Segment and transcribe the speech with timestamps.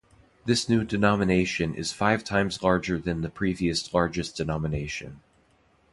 [0.45, 5.21] This new denomination is five times larger than the previous largest denomination.